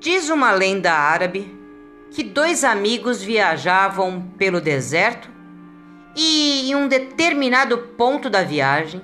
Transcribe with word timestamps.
Diz 0.00 0.30
uma 0.30 0.50
lenda 0.50 0.90
árabe 0.94 1.54
que 2.10 2.22
dois 2.22 2.64
amigos 2.64 3.22
viajavam 3.22 4.32
pelo 4.38 4.58
deserto 4.58 5.28
e, 6.16 6.70
em 6.70 6.74
um 6.74 6.88
determinado 6.88 7.76
ponto 7.76 8.30
da 8.30 8.42
viagem, 8.42 9.02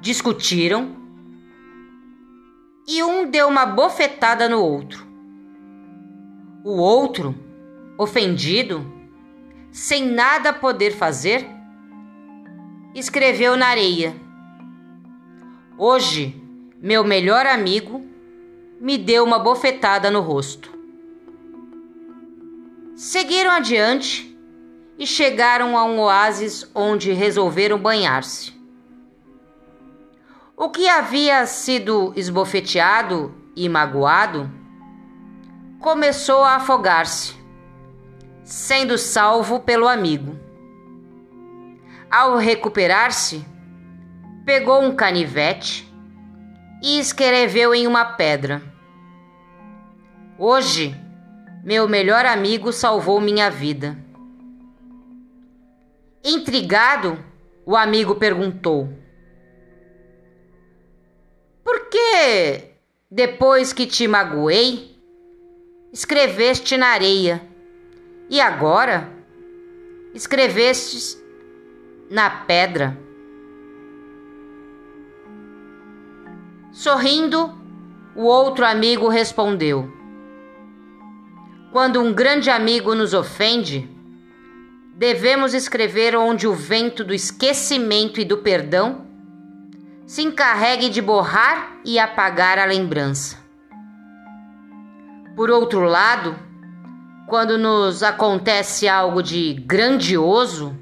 discutiram 0.00 0.96
e 2.88 3.02
um 3.02 3.30
deu 3.30 3.48
uma 3.48 3.66
bofetada 3.66 4.48
no 4.48 4.62
outro. 4.62 5.06
O 6.64 6.78
outro, 6.78 7.34
ofendido, 7.98 8.90
sem 9.70 10.06
nada 10.06 10.54
poder 10.54 10.92
fazer, 10.92 11.46
escreveu 12.94 13.58
na 13.58 13.66
areia: 13.66 14.16
Hoje, 15.76 16.42
meu 16.80 17.04
melhor 17.04 17.44
amigo 17.46 17.97
me 18.80 18.96
deu 18.96 19.24
uma 19.24 19.38
bofetada 19.38 20.10
no 20.10 20.20
rosto. 20.20 20.76
Seguiram 22.94 23.50
adiante 23.50 24.36
e 24.98 25.06
chegaram 25.06 25.76
a 25.76 25.84
um 25.84 26.00
oásis 26.00 26.68
onde 26.74 27.12
resolveram 27.12 27.78
banhar-se. 27.78 28.52
O 30.56 30.68
que 30.70 30.88
havia 30.88 31.46
sido 31.46 32.12
esbofeteado 32.16 33.32
e 33.54 33.68
magoado 33.68 34.50
começou 35.78 36.42
a 36.42 36.56
afogar-se, 36.56 37.36
sendo 38.42 38.98
salvo 38.98 39.60
pelo 39.60 39.86
amigo. 39.86 40.36
Ao 42.10 42.36
recuperar-se, 42.36 43.44
pegou 44.44 44.82
um 44.82 44.96
canivete 44.96 45.88
e 46.82 46.98
escreveu 46.98 47.72
em 47.72 47.86
uma 47.86 48.04
pedra: 48.04 48.62
Hoje, 50.40 50.94
meu 51.64 51.88
melhor 51.88 52.24
amigo 52.24 52.72
salvou 52.72 53.20
minha 53.20 53.50
vida. 53.50 53.98
Intrigado, 56.24 57.18
o 57.66 57.76
amigo 57.76 58.14
perguntou: 58.14 58.88
Por 61.64 61.88
que, 61.88 62.70
depois 63.10 63.72
que 63.72 63.84
te 63.84 64.06
magoei, 64.06 64.96
escreveste 65.92 66.76
na 66.76 66.90
areia 66.90 67.42
e 68.30 68.40
agora 68.40 69.12
escrevestes 70.14 71.20
na 72.08 72.30
pedra? 72.30 72.96
Sorrindo, 76.70 77.52
o 78.14 78.22
outro 78.22 78.64
amigo 78.64 79.08
respondeu: 79.08 79.97
Quando 81.70 82.00
um 82.00 82.12
grande 82.12 82.50
amigo 82.50 82.94
nos 82.94 83.12
ofende, 83.12 83.88
devemos 84.94 85.52
escrever 85.52 86.16
onde 86.16 86.46
o 86.46 86.54
vento 86.54 87.04
do 87.04 87.12
esquecimento 87.12 88.20
e 88.20 88.24
do 88.24 88.38
perdão 88.38 89.06
se 90.06 90.22
encarregue 90.22 90.88
de 90.88 91.02
borrar 91.02 91.78
e 91.84 91.98
apagar 91.98 92.58
a 92.58 92.64
lembrança. 92.64 93.36
Por 95.36 95.50
outro 95.50 95.82
lado, 95.82 96.34
quando 97.26 97.58
nos 97.58 98.02
acontece 98.02 98.88
algo 98.88 99.22
de 99.22 99.52
grandioso, 99.66 100.74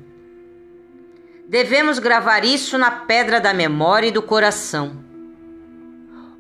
devemos 1.49 1.99
gravar 1.99 2.45
isso 2.45 2.79
na 2.79 2.91
pedra 2.91 3.41
da 3.41 3.53
memória 3.53 4.07
e 4.09 4.13
do 4.13 4.23
coração 4.23 5.05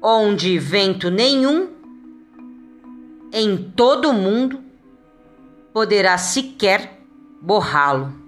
onde 0.09 0.57
vento 0.57 1.11
nenhum 1.11 1.69
em 3.33 3.57
todo 3.57 4.11
o 4.11 4.15
mundo 4.15 4.63
poderá 5.73 6.17
sequer 6.19 7.01
borrá-lo. 7.41 8.26